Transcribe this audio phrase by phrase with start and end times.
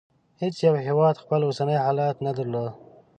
[0.41, 2.73] هېڅ یو هېواد خپل اوسنی حالت نه درلود.